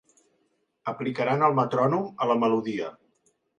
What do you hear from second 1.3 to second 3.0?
el metrònom a la melodia.